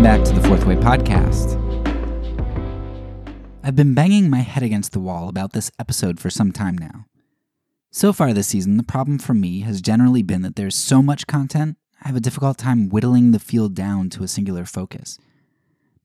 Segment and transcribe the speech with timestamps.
[0.00, 1.58] Welcome back to the Fourth Way Podcast.
[3.62, 7.04] I've been banging my head against the wall about this episode for some time now.
[7.90, 11.26] So far this season, the problem for me has generally been that there's so much
[11.26, 15.18] content, I have a difficult time whittling the field down to a singular focus.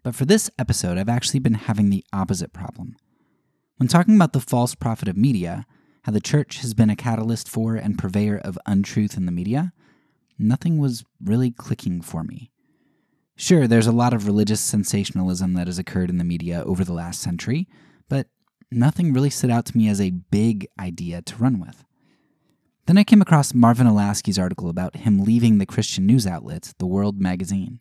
[0.03, 2.97] But for this episode, I've actually been having the opposite problem.
[3.77, 5.65] When talking about the false prophet of media,
[6.01, 9.71] how the church has been a catalyst for and purveyor of untruth in the media,
[10.37, 12.51] nothing was really clicking for me.
[13.35, 16.93] Sure, there's a lot of religious sensationalism that has occurred in the media over the
[16.93, 17.67] last century,
[18.07, 18.27] but
[18.71, 21.83] nothing really stood out to me as a big idea to run with.
[22.85, 26.85] Then I came across Marvin Olasky's article about him leaving the Christian news outlet, The
[26.85, 27.79] World magazine.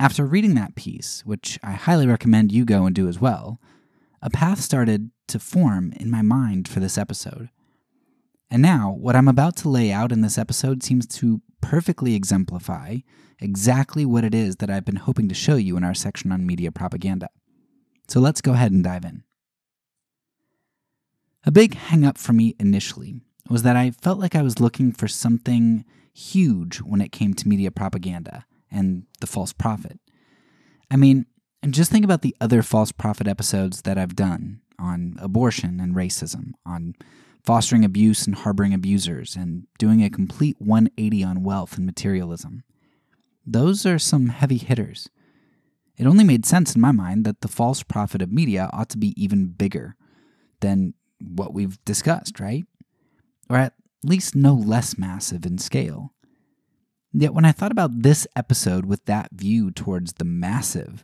[0.00, 3.60] After reading that piece, which I highly recommend you go and do as well,
[4.22, 7.50] a path started to form in my mind for this episode.
[8.50, 12.98] And now, what I'm about to lay out in this episode seems to perfectly exemplify
[13.38, 16.46] exactly what it is that I've been hoping to show you in our section on
[16.46, 17.28] media propaganda.
[18.08, 19.24] So let's go ahead and dive in.
[21.44, 24.92] A big hang up for me initially was that I felt like I was looking
[24.92, 30.00] for something huge when it came to media propaganda and the false prophet.
[30.90, 31.26] I mean,
[31.62, 35.94] and just think about the other false prophet episodes that I've done on abortion and
[35.94, 36.94] racism, on
[37.48, 42.62] fostering abuse and harboring abusers, and doing a complete 180 on wealth and materialism.
[43.46, 45.08] Those are some heavy hitters.
[45.96, 48.98] It only made sense in my mind that the false prophet of media ought to
[48.98, 49.96] be even bigger
[50.60, 52.66] than what we've discussed, right?
[53.48, 53.72] Or at
[54.04, 56.12] least no less massive in scale.
[57.14, 61.02] Yet when I thought about this episode with that view towards the massive,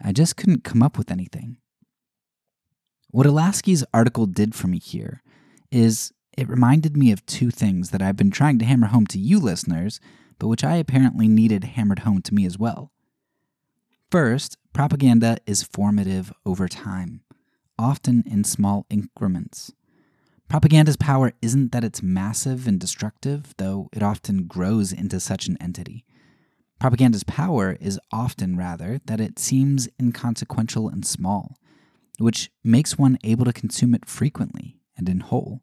[0.00, 1.56] I just couldn't come up with anything.
[3.10, 5.24] What Olasky's article did for me here
[5.70, 9.18] is it reminded me of two things that I've been trying to hammer home to
[9.18, 10.00] you listeners,
[10.38, 12.90] but which I apparently needed hammered home to me as well.
[14.10, 17.20] First, propaganda is formative over time,
[17.78, 19.72] often in small increments.
[20.48, 25.56] Propaganda's power isn't that it's massive and destructive, though it often grows into such an
[25.60, 26.04] entity.
[26.80, 31.56] Propaganda's power is often, rather, that it seems inconsequential and small,
[32.18, 35.62] which makes one able to consume it frequently and in whole.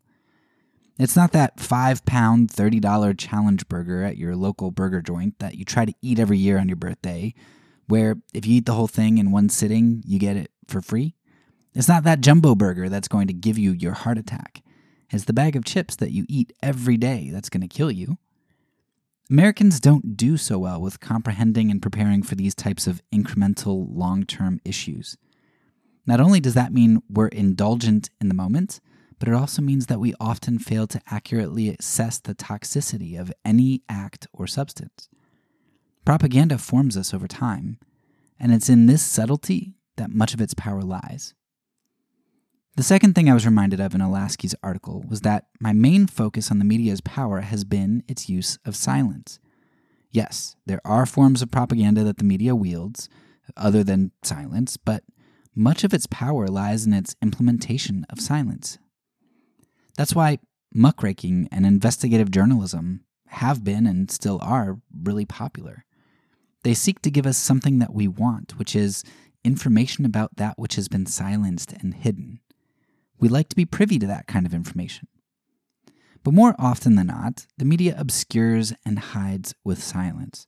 [0.99, 5.63] It's not that five pound, $30 challenge burger at your local burger joint that you
[5.63, 7.35] try to eat every year on your birthday,
[7.87, 11.13] where if you eat the whole thing in one sitting, you get it for free.
[11.75, 14.63] It's not that jumbo burger that's going to give you your heart attack.
[15.11, 18.17] It's the bag of chips that you eat every day that's going to kill you.
[19.29, 24.25] Americans don't do so well with comprehending and preparing for these types of incremental long
[24.25, 25.17] term issues.
[26.07, 28.79] Not only does that mean we're indulgent in the moment,
[29.19, 33.81] but it also means that we often fail to accurately assess the toxicity of any
[33.89, 35.09] act or substance.
[36.05, 37.79] Propaganda forms us over time,
[38.39, 41.33] and it's in this subtlety that much of its power lies.
[42.77, 46.51] The second thing I was reminded of in Olasky's article was that my main focus
[46.51, 49.39] on the media's power has been its use of silence.
[50.11, 53.09] Yes, there are forms of propaganda that the media wields,
[53.55, 55.03] other than silence, but
[55.55, 58.77] much of its power lies in its implementation of silence.
[59.97, 60.39] That's why
[60.73, 65.83] muckraking and investigative journalism have been and still are really popular.
[66.63, 69.03] They seek to give us something that we want, which is
[69.43, 72.39] information about that which has been silenced and hidden.
[73.19, 75.07] We like to be privy to that kind of information.
[76.23, 80.47] But more often than not, the media obscures and hides with silence.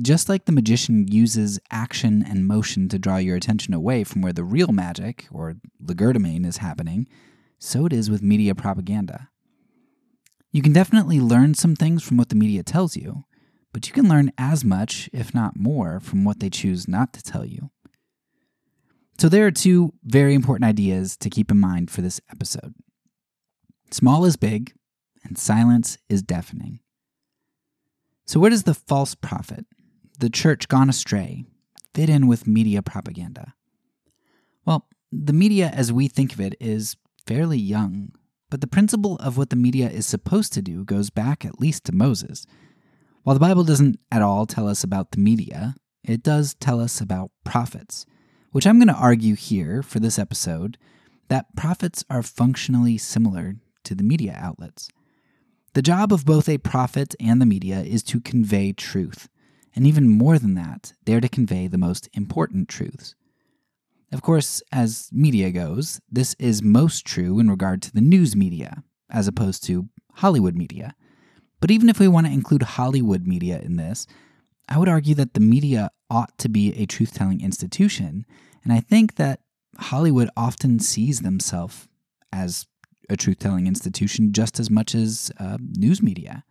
[0.00, 4.32] Just like the magician uses action and motion to draw your attention away from where
[4.32, 7.06] the real magic, or legerdemain, is happening,
[7.60, 9.28] so it is with media propaganda.
[10.50, 13.24] You can definitely learn some things from what the media tells you,
[13.72, 17.22] but you can learn as much, if not more, from what they choose not to
[17.22, 17.70] tell you.
[19.18, 22.74] So, there are two very important ideas to keep in mind for this episode
[23.90, 24.72] small is big,
[25.24, 26.80] and silence is deafening.
[28.26, 29.66] So, where does the false prophet,
[30.18, 31.44] the church gone astray,
[31.94, 33.54] fit in with media propaganda?
[34.64, 38.12] Well, the media as we think of it is fairly young,
[38.50, 41.84] but the principle of what the media is supposed to do goes back at least
[41.84, 42.46] to Moses.
[43.22, 47.00] While the Bible doesn't at all tell us about the media, it does tell us
[47.00, 48.06] about prophets,
[48.50, 50.78] which I'm going to argue here for this episode
[51.28, 54.88] that prophets are functionally similar to the media outlets.
[55.74, 59.28] The job of both a prophet and the media is to convey truth,
[59.76, 63.14] and even more than that, they're to convey the most important truths.
[64.12, 68.82] Of course, as media goes, this is most true in regard to the news media,
[69.08, 70.94] as opposed to Hollywood media.
[71.60, 74.06] But even if we want to include Hollywood media in this,
[74.68, 78.26] I would argue that the media ought to be a truth telling institution,
[78.64, 79.40] and I think that
[79.78, 81.88] Hollywood often sees themselves
[82.32, 82.66] as
[83.08, 86.44] a truth telling institution just as much as uh, news media.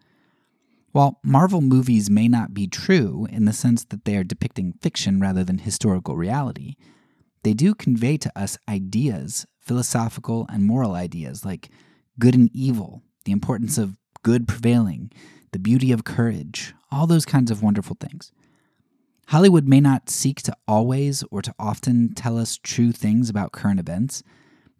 [0.91, 5.19] While Marvel movies may not be true in the sense that they are depicting fiction
[5.19, 6.75] rather than historical reality,
[7.43, 11.69] they do convey to us ideas, philosophical and moral ideas like
[12.17, 15.11] good and evil, the importance of good prevailing,
[15.51, 18.31] the beauty of courage, all those kinds of wonderful things.
[19.27, 23.79] Hollywood may not seek to always or to often tell us true things about current
[23.79, 24.23] events,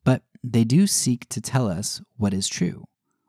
[0.03, 2.85] but they do seek to tell us what is true,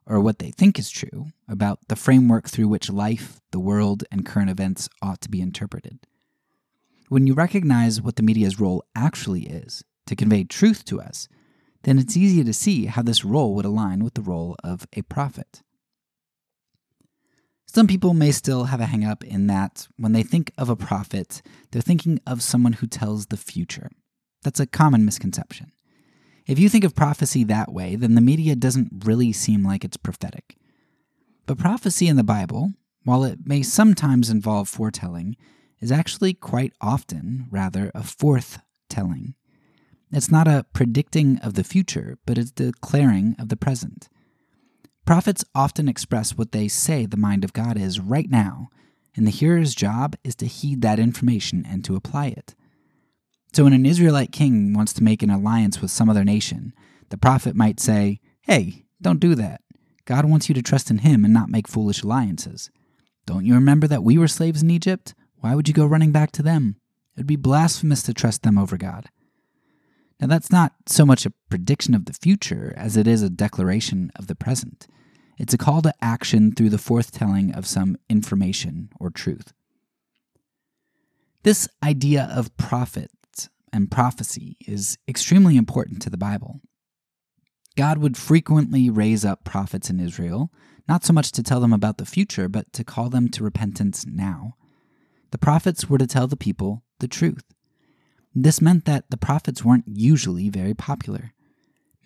[0.07, 4.25] or what they think is true, about the framework through which life, the world, and
[4.25, 5.99] current events ought to be interpreted.
[7.11, 11.27] When you recognize what the media's role actually is, to convey truth to us,
[11.83, 15.03] then it's easy to see how this role would align with the role of a
[15.03, 15.65] prophet.
[17.67, 20.77] Some people may still have a hang up in that when they think of a
[20.77, 21.43] prophet,
[21.73, 23.91] they're thinking of someone who tells the future.
[24.45, 25.73] That's a common misconception.
[26.47, 29.97] If you think of prophecy that way, then the media doesn't really seem like it's
[29.97, 30.57] prophetic.
[31.47, 35.37] But prophecy in the Bible, while it may sometimes involve foretelling,
[35.81, 39.35] is actually quite often, rather, a forth telling.
[40.13, 44.09] It's not a predicting of the future, but a declaring of the present.
[45.07, 48.69] Prophets often express what they say the mind of God is right now,
[49.17, 52.55] and the hearer's job is to heed that information and to apply it.
[53.53, 56.73] So when an Israelite king wants to make an alliance with some other nation,
[57.09, 59.63] the prophet might say, Hey, don't do that.
[60.05, 62.71] God wants you to trust in him and not make foolish alliances.
[63.27, 65.15] Don't you remember that we were slaves in Egypt?
[65.41, 66.77] Why would you go running back to them?
[67.15, 69.09] It would be blasphemous to trust them over God.
[70.21, 74.13] Now, that's not so much a prediction of the future as it is a declaration
[74.17, 74.87] of the present.
[75.39, 79.55] It's a call to action through the forthtelling of some information or truth.
[81.43, 83.11] This idea of prophet
[83.73, 86.61] and prophecy is extremely important to the Bible.
[87.77, 90.53] God would frequently raise up prophets in Israel,
[90.87, 94.05] not so much to tell them about the future, but to call them to repentance
[94.05, 94.57] now.
[95.31, 97.45] The prophets were to tell the people the truth.
[98.35, 101.33] This meant that the prophets weren't usually very popular.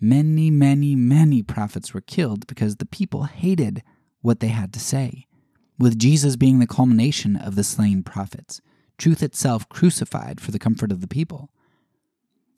[0.01, 3.83] Many, many, many prophets were killed because the people hated
[4.21, 5.25] what they had to say,
[5.79, 8.61] with Jesus being the culmination of the slain prophets,
[8.97, 11.49] truth itself crucified for the comfort of the people.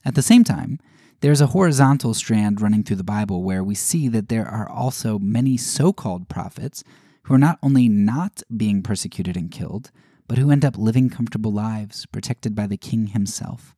[0.06, 0.80] At the same time,
[1.20, 5.20] there's a horizontal strand running through the Bible where we see that there are also
[5.20, 6.84] many so called prophets
[7.24, 9.92] who are not only not being persecuted and killed,
[10.28, 13.76] but who end up living comfortable lives protected by the king himself.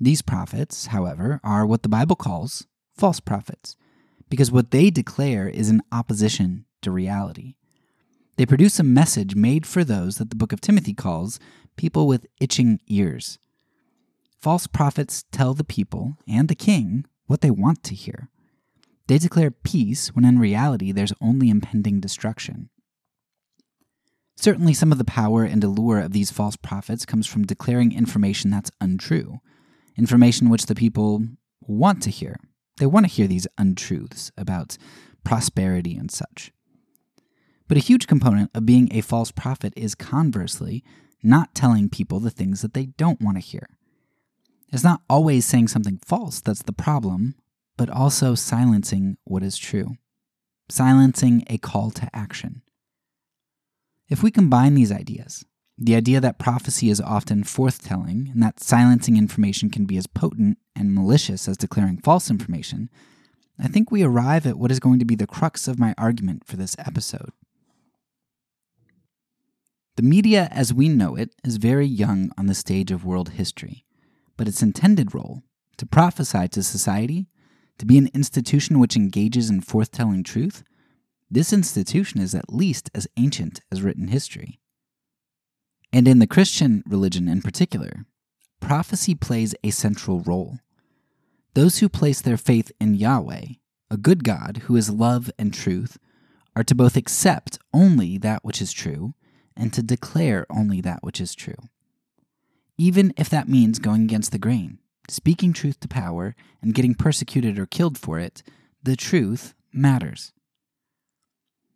[0.00, 2.66] These prophets, however, are what the Bible calls
[2.96, 3.76] false prophets,
[4.28, 7.54] because what they declare is in opposition to reality.
[8.36, 11.38] They produce a message made for those that the book of Timothy calls
[11.76, 13.38] people with itching ears.
[14.40, 18.28] False prophets tell the people and the king what they want to hear.
[19.06, 22.70] They declare peace when in reality there's only impending destruction.
[24.42, 28.50] Certainly, some of the power and allure of these false prophets comes from declaring information
[28.50, 29.38] that's untrue
[29.96, 31.22] information which the people
[31.60, 32.36] want to hear.
[32.78, 34.76] They want to hear these untruths about
[35.22, 36.50] prosperity and such.
[37.68, 40.82] But a huge component of being a false prophet is conversely
[41.22, 43.68] not telling people the things that they don't want to hear.
[44.72, 47.36] It's not always saying something false that's the problem,
[47.76, 49.98] but also silencing what is true,
[50.68, 52.62] silencing a call to action.
[54.12, 55.42] If we combine these ideas,
[55.78, 60.58] the idea that prophecy is often forthtelling and that silencing information can be as potent
[60.76, 62.90] and malicious as declaring false information,
[63.58, 66.44] I think we arrive at what is going to be the crux of my argument
[66.46, 67.30] for this episode.
[69.96, 73.86] The media as we know it is very young on the stage of world history,
[74.36, 75.42] but its intended role,
[75.78, 77.28] to prophesy to society,
[77.78, 80.64] to be an institution which engages in forthtelling truth,
[81.32, 84.60] this institution is at least as ancient as written history.
[85.90, 88.04] And in the Christian religion in particular,
[88.60, 90.58] prophecy plays a central role.
[91.54, 93.46] Those who place their faith in Yahweh,
[93.90, 95.98] a good God who is love and truth,
[96.54, 99.14] are to both accept only that which is true
[99.56, 101.56] and to declare only that which is true.
[102.76, 107.58] Even if that means going against the grain, speaking truth to power, and getting persecuted
[107.58, 108.42] or killed for it,
[108.82, 110.32] the truth matters.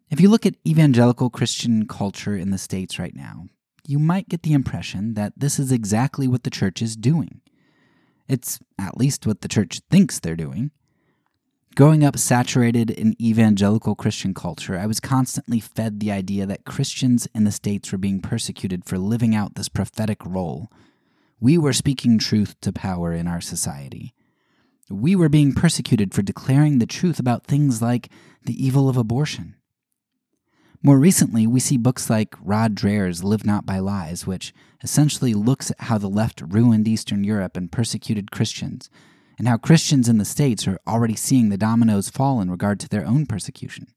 [0.08, 3.46] If you look at evangelical Christian culture in the States right now,
[3.88, 7.40] you might get the impression that this is exactly what the church is doing.
[8.28, 10.70] It's at least what the church thinks they're doing.
[11.74, 17.26] Growing up saturated in evangelical Christian culture, I was constantly fed the idea that Christians
[17.34, 20.70] in the States were being persecuted for living out this prophetic role.
[21.40, 24.14] We were speaking truth to power in our society.
[24.88, 28.08] We were being persecuted for declaring the truth about things like
[28.44, 29.55] the evil of abortion.
[30.82, 34.52] More recently, we see books like Rod Dreher's Live Not by Lies, which
[34.82, 38.90] essentially looks at how the left ruined Eastern Europe and persecuted Christians
[39.38, 42.88] and how Christians in the States are already seeing the dominoes fall in regard to
[42.88, 43.88] their own persecution.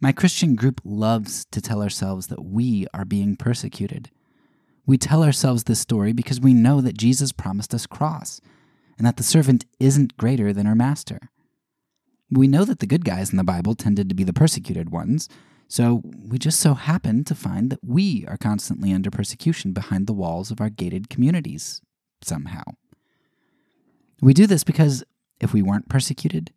[0.00, 4.10] My Christian group loves to tell ourselves that we are being persecuted.
[4.86, 8.40] We tell ourselves this story because we know that Jesus promised us cross,
[8.96, 11.30] and that the servant isn't greater than our master.
[12.30, 15.28] We know that the good guys in the Bible tended to be the persecuted ones,
[15.68, 20.14] so we just so happen to find that we are constantly under persecution behind the
[20.14, 21.82] walls of our gated communities,
[22.22, 22.62] somehow.
[24.22, 25.04] We do this because
[25.40, 26.52] if we weren't persecuted,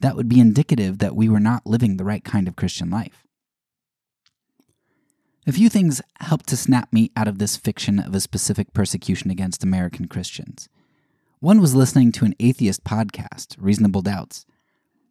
[0.00, 3.26] that would be indicative that we were not living the right kind of Christian life.
[5.46, 9.30] A few things helped to snap me out of this fiction of a specific persecution
[9.30, 10.70] against American Christians.
[11.40, 14.46] One was listening to an atheist podcast, Reasonable Doubts.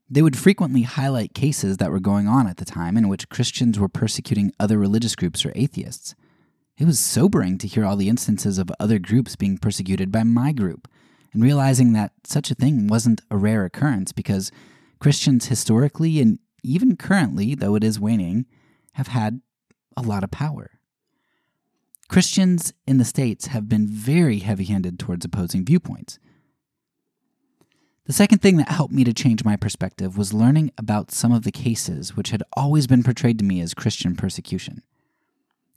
[0.10, 3.80] They would frequently highlight cases that were going on at the time in which Christians
[3.80, 6.14] were persecuting other religious groups or atheists.
[6.78, 10.52] It was sobering to hear all the instances of other groups being persecuted by my
[10.52, 10.88] group,
[11.32, 14.52] and realizing that such a thing wasn't a rare occurrence because
[15.00, 18.46] Christians historically and even currently, though it is waning,
[18.94, 19.42] have had
[19.98, 20.72] a lot of power.
[22.08, 26.20] Christians in the States have been very heavy handed towards opposing viewpoints.
[28.06, 31.44] The second thing that helped me to change my perspective was learning about some of
[31.44, 34.84] the cases which had always been portrayed to me as Christian persecution.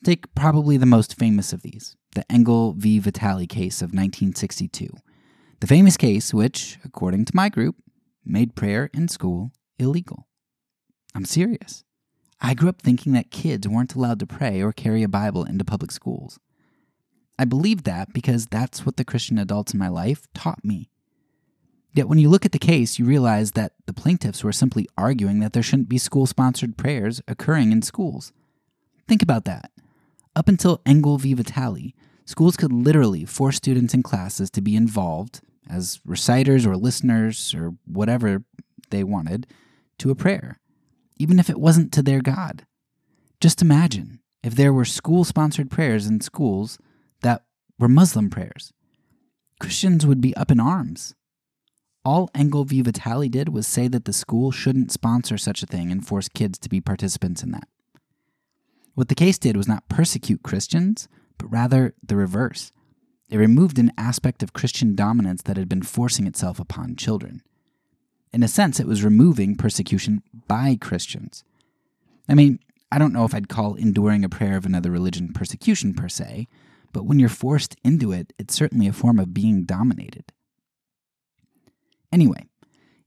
[0.03, 2.99] Take probably the most famous of these, the Engel v.
[2.99, 4.89] Vitale case of 1962,
[5.61, 7.77] the famous case, which, according to my group,
[8.25, 10.27] made prayer in school illegal.
[11.15, 11.85] I'm serious.
[12.41, 15.65] I grew up thinking that kids weren't allowed to pray or carry a Bible into
[15.65, 16.41] public schools.
[17.39, 20.91] I believed that because that's what the Christian adults in my life taught me.
[21.97, 25.41] Yet when you look at the case, you realize that the plaintiffs were simply arguing
[25.41, 28.35] that there shouldn't be school sponsored prayers occurring in schools.
[29.09, 29.71] Think about that.
[30.37, 31.33] Up until Engel v.
[31.33, 31.95] Vitale,
[32.27, 37.77] schools could literally force students in classes to be involved as reciters or listeners or
[37.87, 38.45] whatever
[38.91, 39.47] they wanted
[39.99, 40.61] to a prayer,
[41.17, 42.67] even if it wasn't to their God.
[43.41, 46.79] Just imagine if there were school sponsored prayers in schools
[47.23, 47.47] that
[47.79, 48.75] were Muslim prayers.
[49.59, 51.15] Christians would be up in arms.
[52.07, 52.83] All Engel v.
[52.83, 56.57] Vitale did was say that the school shouldn't sponsor such a thing and force kids
[56.61, 57.67] to be participants in that.
[58.95, 62.71] What the case did was not persecute Christians, but rather the reverse.
[63.29, 67.43] It removed an aspect of Christian dominance that had been forcing itself upon children.
[68.33, 71.43] In a sense, it was removing persecution by Christians.
[72.29, 72.61] I mean,
[72.93, 76.47] I don't know if I'd call enduring a prayer of another religion persecution per se,
[76.93, 80.31] but when you're forced into it, it's certainly a form of being dominated.
[82.13, 82.47] Anyway,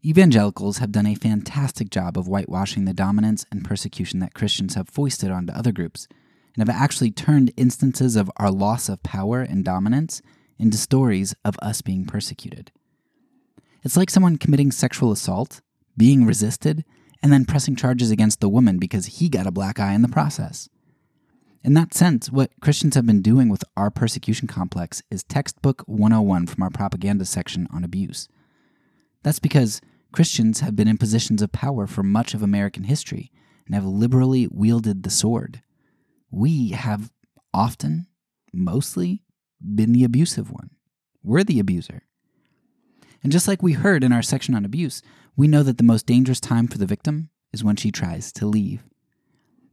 [0.06, 4.90] evangelicals have done a fantastic job of whitewashing the dominance and persecution that Christians have
[4.90, 6.08] foisted onto other groups
[6.56, 10.22] and have actually turned instances of our loss of power and dominance
[10.58, 12.72] into stories of us being persecuted.
[13.84, 15.62] It's like someone committing sexual assault,
[15.96, 16.84] being resisted,
[17.22, 20.08] and then pressing charges against the woman because he got a black eye in the
[20.08, 20.70] process.
[21.64, 26.48] In that sense, what Christians have been doing with our persecution complex is textbook 101
[26.48, 28.30] from our propaganda section on abuse.
[29.24, 33.32] That's because Christians have been in positions of power for much of American history
[33.66, 35.62] and have liberally wielded the sword
[36.32, 37.12] we have
[37.54, 38.08] often,
[38.54, 39.24] mostly,
[39.62, 40.72] been the abusive one.
[41.24, 42.04] We're the abuser.
[43.24, 45.02] And just like we heard in our section on abuse,
[45.36, 48.46] we know that the most dangerous time for the victim is when she tries to
[48.46, 48.84] leave.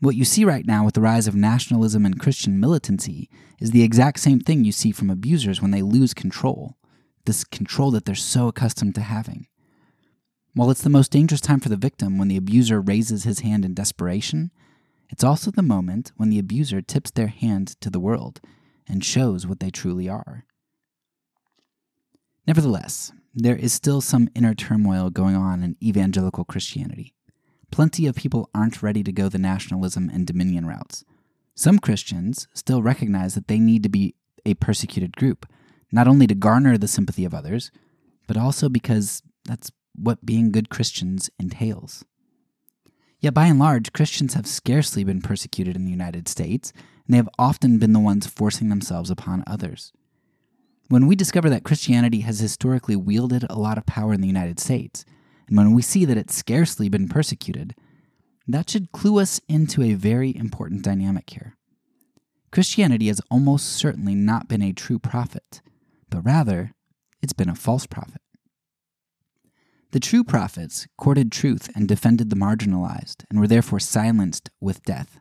[0.01, 3.83] What you see right now with the rise of nationalism and Christian militancy is the
[3.83, 6.77] exact same thing you see from abusers when they lose control,
[7.27, 9.47] this control that they're so accustomed to having.
[10.55, 13.65] While it's the most dangerous time for the victim when the abuser raises his hand
[13.65, 14.51] in desperation,
[15.11, 18.41] it's also the moment when the abuser tips their hand to the world
[18.89, 20.47] and shows what they truly are.
[22.47, 27.13] Nevertheless, there is still some inner turmoil going on in evangelical Christianity.
[27.71, 31.05] Plenty of people aren't ready to go the nationalism and dominion routes.
[31.55, 34.15] Some Christians still recognize that they need to be
[34.47, 35.47] a persecuted group,
[35.93, 37.71] not only to garner the sympathy of others,
[38.27, 42.05] but also because that's what being good Christians entails.
[43.21, 46.73] Yet by and large, Christians have scarcely been persecuted in the United States,
[47.07, 49.93] and they have often been the ones forcing themselves upon others.
[50.89, 54.61] When we discover that Christianity has historically wielded a lot of power in the United
[54.61, 55.05] States,
[55.49, 57.75] and when we see that it's scarcely been persecuted,
[58.47, 61.57] that should clue us into a very important dynamic here.
[62.53, 65.61] Christianity has almost certainly not been a true prophet,
[66.11, 66.73] but rather,
[67.23, 68.21] it's been a false prophet.
[69.93, 75.21] The true prophets courted truth and defended the marginalized, and were therefore silenced with death.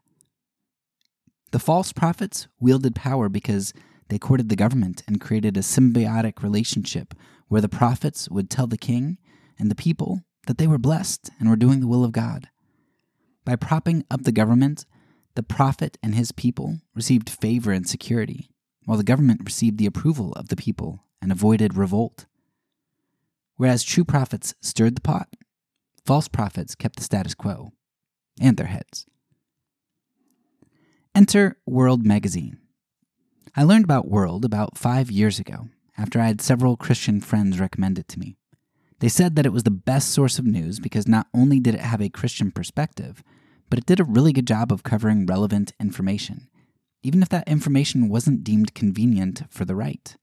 [1.51, 3.74] The false prophets wielded power because
[4.10, 7.13] they courted the government and created a symbiotic relationship
[7.48, 9.18] where the prophets would tell the king
[9.58, 12.50] and the people that they were blessed and were doing the will of God.
[13.46, 14.86] By propping up the government,
[15.36, 18.50] the prophet and his people received favor and security,
[18.86, 22.25] while the government received the approval of the people and avoided revolt.
[23.58, 25.30] Whereas true prophets stirred the pot,
[26.06, 27.72] false prophets kept the status quo
[28.39, 29.06] and their heads.
[31.13, 32.60] Enter World Magazine.
[33.56, 37.98] I learned about World about five years ago after I had several Christian friends recommend
[37.98, 38.38] it to me.
[39.00, 41.82] They said that it was the best source of news because not only did it
[41.82, 43.24] have a Christian perspective,
[43.70, 46.50] but it did a really good job of covering relevant information,
[47.06, 50.18] even if that information wasn't deemed convenient for the right.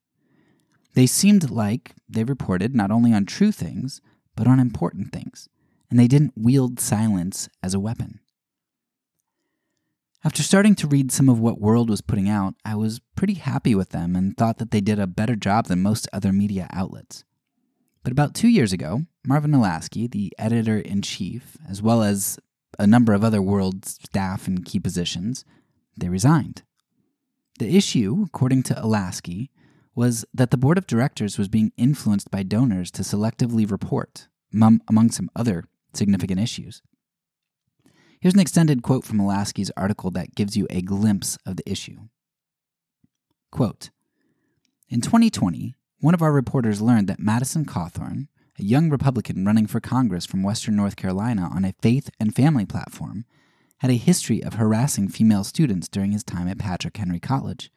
[0.95, 4.01] They seemed like they reported not only on true things,
[4.35, 5.49] but on important things,
[5.89, 8.19] and they didn't wield silence as a weapon.
[10.25, 13.77] After starting to read some of what World was putting out, I was pretty happy
[13.77, 17.23] with them and thought that they did a better job than most other media outlets.
[18.03, 22.41] But about two years ago, Marvin Olasky, the editor in chief, as well as
[22.77, 25.45] a number of other World staff in key positions,
[25.97, 26.62] they resigned.
[27.62, 29.50] The issue, according to Olasky,
[29.95, 35.12] was that the board of directors was being influenced by donors to selectively report, among
[35.12, 35.62] some other
[35.94, 36.83] significant issues.
[38.20, 42.09] Here's an extended quote from Olasky's article that gives you a glimpse of the issue.
[43.53, 43.90] Quote
[44.88, 48.27] In 2020, one of our reporters learned that Madison Cawthorn,
[48.59, 52.66] a young Republican running for Congress from Western North Carolina on a faith and family
[52.66, 53.25] platform,
[53.83, 57.73] had a history of harassing female students during his time at Patrick Henry College.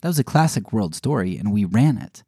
[0.00, 2.22] That was a classic world story, and we ran it.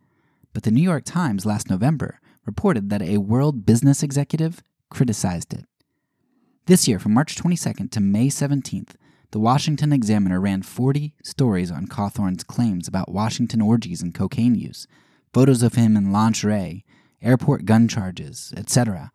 [0.52, 5.66] But the New York Times last November reported that a world business executive criticized it.
[6.66, 8.94] This year, from March 22nd to May 17th,
[9.30, 14.88] the Washington Examiner ran 40 stories on Cawthorn's claims about Washington orgies and cocaine use,
[15.32, 16.84] photos of him in lingerie,
[17.22, 19.12] airport gun charges, etc.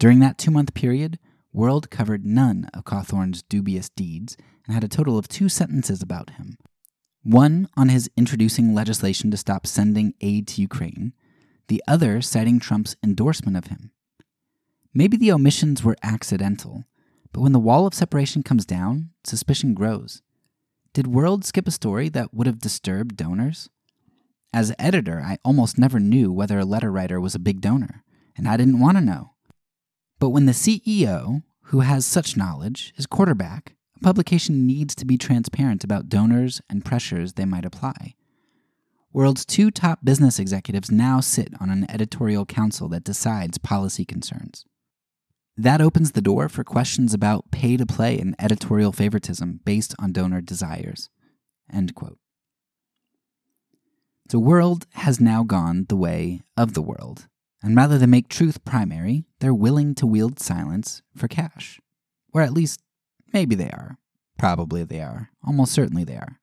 [0.00, 1.20] During that two month period,
[1.52, 4.36] World covered none of Cawthorn's dubious deeds
[4.66, 6.56] and had a total of two sentences about him.
[7.22, 11.12] One on his introducing legislation to stop sending aid to Ukraine,
[11.68, 13.90] the other citing Trump's endorsement of him.
[14.94, 16.84] Maybe the omissions were accidental,
[17.32, 20.22] but when the wall of separation comes down, suspicion grows.
[20.92, 23.68] Did World skip a story that would have disturbed donors?
[24.52, 28.02] As editor, I almost never knew whether a letter writer was a big donor,
[28.36, 29.34] and I didn't want to know.
[30.20, 35.16] But when the CEO, who has such knowledge, is quarterback, a publication needs to be
[35.16, 38.14] transparent about donors and pressures they might apply.
[39.12, 44.64] World's two top business executives now sit on an editorial council that decides policy concerns.
[45.56, 50.12] That opens the door for questions about pay to play and editorial favoritism based on
[50.12, 51.08] donor desires.
[51.72, 52.18] End quote.
[54.28, 57.26] The world has now gone the way of the world,
[57.62, 61.80] and rather than make truth primary, they're willing to wield silence for cash.
[62.32, 62.80] Or at least,
[63.32, 63.98] maybe they are.
[64.38, 65.30] Probably they are.
[65.46, 66.40] Almost certainly they are.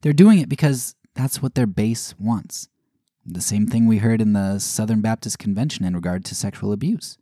[0.00, 2.68] They're doing it because that's what their base wants.
[3.26, 7.18] The same thing we heard in the Southern Baptist Convention in regard to sexual abuse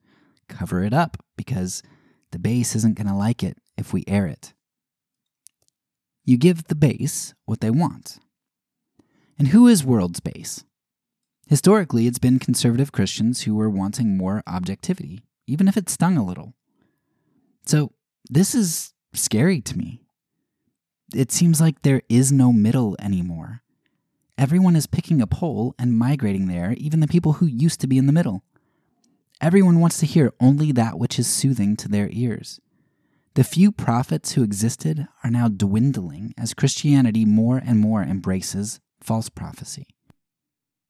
[0.48, 1.82] cover it up because
[2.30, 4.54] the base isn't going to like it if we air it.
[6.24, 8.18] You give the base what they want.
[9.38, 10.64] And who is World's base?
[11.46, 16.24] Historically, it's been conservative Christians who were wanting more objectivity, even if it stung a
[16.24, 16.54] little.
[17.64, 17.92] So,
[18.28, 20.00] this is scary to me.
[21.14, 23.62] It seems like there is no middle anymore.
[24.36, 27.96] Everyone is picking a pole and migrating there, even the people who used to be
[27.96, 28.42] in the middle.
[29.40, 32.60] Everyone wants to hear only that which is soothing to their ears.
[33.34, 39.28] The few prophets who existed are now dwindling as Christianity more and more embraces false
[39.28, 39.95] prophecy.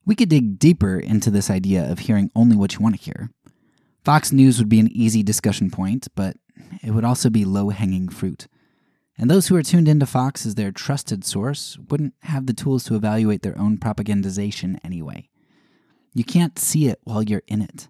[0.07, 3.31] We could dig deeper into this idea of hearing only what you want to hear.
[4.05, 6.37] Fox News would be an easy discussion point, but
[6.81, 8.47] it would also be low hanging fruit.
[9.19, 12.85] And those who are tuned into Fox as their trusted source wouldn't have the tools
[12.85, 15.29] to evaluate their own propagandization anyway.
[16.15, 17.89] You can't see it while you're in it.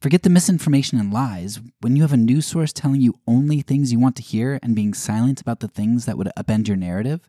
[0.00, 1.60] Forget the misinformation and lies.
[1.80, 4.74] When you have a news source telling you only things you want to hear and
[4.74, 7.28] being silent about the things that would upend your narrative,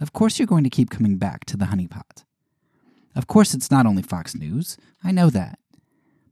[0.00, 2.24] of course you're going to keep coming back to the honeypot.
[3.18, 4.76] Of course, it's not only Fox News.
[5.02, 5.58] I know that.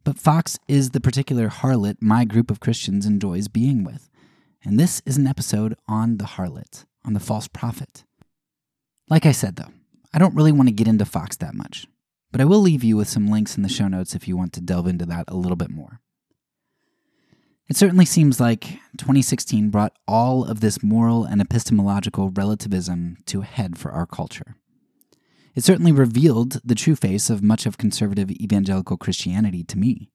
[0.05, 4.09] But Fox is the particular harlot my group of Christians enjoys being with.
[4.64, 8.05] And this is an episode on the harlot, on the false prophet.
[9.11, 9.72] Like I said, though,
[10.14, 11.88] I don't really want to get into Fox that much,
[12.31, 14.53] but I will leave you with some links in the show notes if you want
[14.53, 16.01] to delve into that a little bit more.
[17.68, 23.44] It certainly seems like 2016 brought all of this moral and epistemological relativism to a
[23.44, 24.55] head for our culture.
[25.57, 30.11] It certainly revealed the true face of much of conservative evangelical Christianity to me.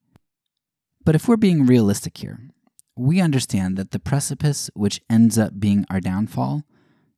[1.04, 2.38] But if we're being realistic here,
[2.96, 6.62] we understand that the precipice which ends up being our downfall,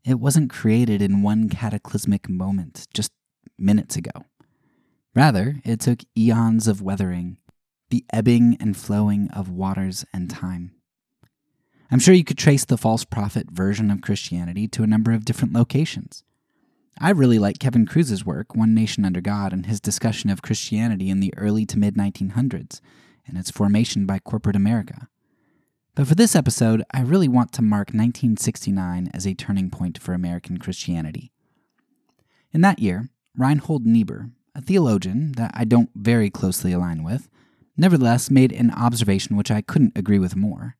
[0.05, 3.13] it wasn't created in one cataclysmic moment just
[3.59, 4.25] minutes ago.
[5.15, 7.37] Rather, it took eons of weathering
[7.91, 10.73] the ebbing and flowing of waters and time.
[11.91, 15.27] I'm sure you could trace the false prophet version of Christianity to a number of
[15.27, 16.25] different locations.
[17.01, 21.11] I really like Kevin Kruse's work, One Nation Under God, and his discussion of Christianity
[21.11, 22.81] in the early to mid 1900s
[23.27, 25.09] and its formation by corporate America.
[25.97, 30.13] But for this episode, I really want to mark 1969 as a turning point for
[30.13, 31.33] American Christianity.
[32.53, 37.29] In that year, Reinhold Niebuhr, a theologian that I don't very closely align with,
[37.77, 40.77] nevertheless made an observation which I couldn't agree with more.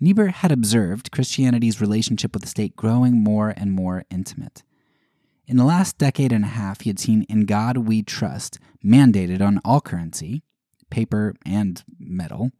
[0.00, 4.62] Niebuhr had observed Christianity's relationship with the state growing more and more intimate.
[5.48, 9.40] In the last decade and a half, he had seen In God We Trust mandated
[9.40, 10.42] on all currency,
[10.90, 12.52] paper and metal,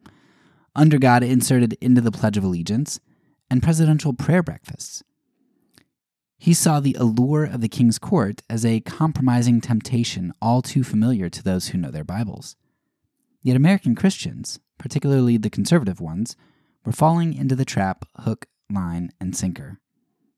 [0.74, 2.98] under God inserted into the Pledge of Allegiance,
[3.50, 5.02] and presidential prayer breakfasts.
[6.38, 11.28] He saw the allure of the king's court as a compromising temptation all too familiar
[11.28, 12.56] to those who know their Bibles.
[13.42, 16.36] Yet American Christians, particularly the conservative ones,
[16.86, 19.78] were falling into the trap hook, line, and sinker.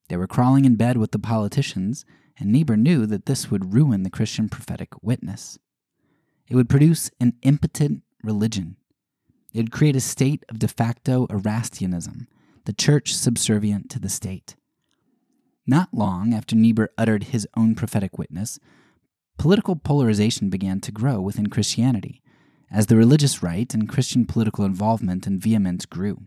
[0.08, 2.04] They were crawling in bed with the politicians,
[2.40, 5.58] and Niebuhr knew that this would ruin the Christian prophetic witness.
[6.48, 8.76] It would produce an impotent religion.
[9.52, 12.26] It would create a state of de facto Erastianism,
[12.64, 14.56] the church subservient to the state.
[15.66, 18.58] Not long after Niebuhr uttered his own prophetic witness,
[19.38, 22.22] political polarization began to grow within Christianity
[22.70, 26.22] as the religious right and Christian political involvement and vehemence grew.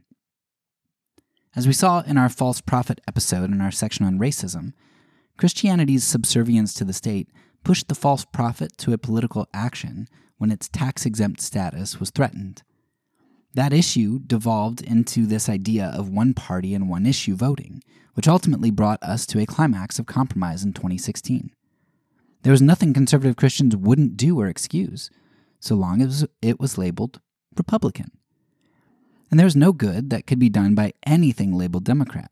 [1.55, 4.73] As we saw in our false prophet episode in our section on racism,
[5.37, 7.29] Christianity's subservience to the state
[7.63, 12.63] pushed the false prophet to a political action when its tax exempt status was threatened.
[13.53, 17.83] That issue devolved into this idea of one party and one issue voting,
[18.15, 21.51] which ultimately brought us to a climax of compromise in 2016.
[22.41, 25.09] There was nothing conservative Christians wouldn't do or excuse
[25.59, 27.21] so long as it was labeled
[27.57, 28.11] Republican.
[29.31, 32.29] And there was no good that could be done by anything labeled Democrat.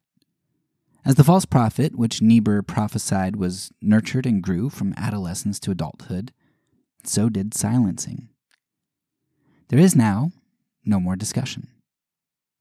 [1.04, 6.32] As the false prophet, which Niebuhr prophesied was nurtured and grew from adolescence to adulthood,
[7.04, 8.30] so did silencing.
[9.70, 10.32] There is now
[10.86, 11.68] no more discussion.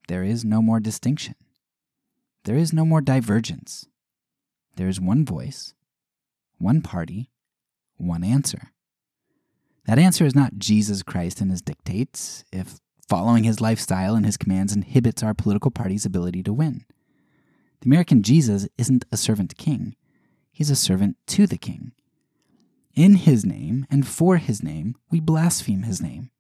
[0.08, 1.34] There is no more distinction.
[2.44, 3.86] There is no more divergence.
[4.76, 5.74] There is one voice,
[6.58, 7.30] one party,
[7.98, 8.70] one answer.
[9.86, 14.36] That answer is not Jesus Christ and his dictates, if following his lifestyle and his
[14.38, 16.86] commands inhibits our political party's ability to win.
[17.80, 19.96] The American Jesus isn't a servant king,
[20.52, 21.92] he's a servant to the king.
[22.94, 26.30] In his name and for his name, we blaspheme his name.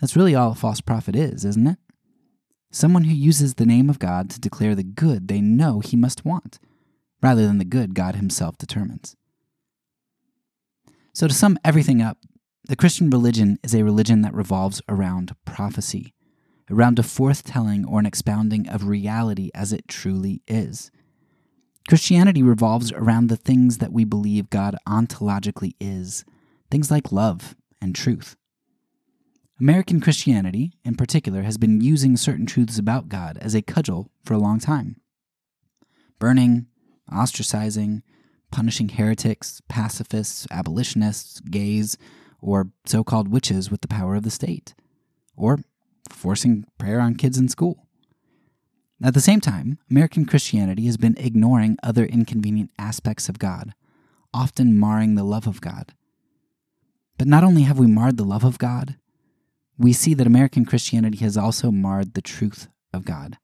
[0.00, 1.78] That's really all a false prophet is, isn't it?
[2.70, 6.24] Someone who uses the name of God to declare the good they know he must
[6.24, 6.58] want,
[7.22, 9.16] rather than the good God himself determines.
[11.14, 12.18] So, to sum everything up,
[12.68, 16.12] the Christian religion is a religion that revolves around prophecy,
[16.70, 20.90] around a forthtelling or an expounding of reality as it truly is.
[21.88, 26.24] Christianity revolves around the things that we believe God ontologically is,
[26.70, 28.36] things like love and truth.
[29.60, 34.34] American Christianity, in particular, has been using certain truths about God as a cudgel for
[34.34, 35.00] a long time.
[36.18, 36.66] Burning,
[37.10, 38.02] ostracizing,
[38.52, 41.96] punishing heretics, pacifists, abolitionists, gays,
[42.40, 44.74] or so called witches with the power of the state,
[45.36, 45.58] or
[46.12, 47.86] forcing prayer on kids in school.
[49.02, 53.74] At the same time, American Christianity has been ignoring other inconvenient aspects of God,
[54.34, 55.94] often marring the love of God.
[57.16, 58.96] But not only have we marred the love of God,
[59.76, 63.38] we see that American Christianity has also marred the truth of God.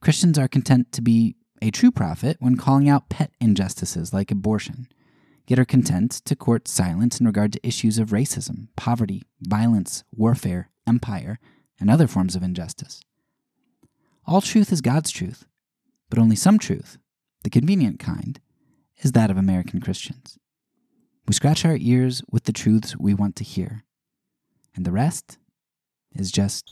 [0.00, 4.88] Christians are content to be a true prophet when calling out pet injustices like abortion,
[5.46, 10.70] yet are content to court silence in regard to issues of racism, poverty, violence, warfare,
[10.86, 11.38] empire,
[11.78, 13.00] and other forms of injustice.
[14.26, 15.46] All truth is God's truth,
[16.10, 16.98] but only some truth,
[17.44, 18.40] the convenient kind,
[18.98, 20.38] is that of American Christians.
[21.28, 23.84] We scratch our ears with the truths we want to hear.
[24.74, 25.38] And the rest
[26.12, 26.64] is just